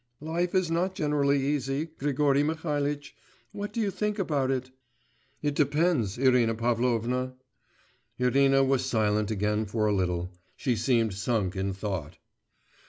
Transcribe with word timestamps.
'Life 0.19 0.55
is 0.55 0.71
not 0.71 0.95
generally 0.95 1.39
easy, 1.45 1.85
Grigory 1.85 2.41
Mihalitch; 2.41 3.15
what 3.51 3.71
do 3.71 3.79
you 3.79 3.91
think 3.91 4.17
about 4.17 4.49
it?' 4.49 4.71
'It 5.43 5.53
depends, 5.53 6.17
Irina 6.17 6.55
Pavlovna.' 6.55 7.35
Irina 8.17 8.63
was 8.63 8.83
silent 8.83 9.29
again 9.29 9.67
for 9.67 9.85
a 9.85 9.93
little; 9.93 10.31
she 10.55 10.75
seemed 10.75 11.13
sunk 11.13 11.55
in 11.55 11.71
thought. 11.71 12.17